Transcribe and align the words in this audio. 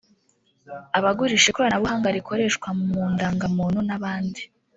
abagurisha 0.97 1.47
ikoranabuhanga 1.49 2.15
rikoreshwa 2.17 2.67
mu 2.79 2.99
ndangamuntu 3.13 3.79
n’abandi 3.87 4.41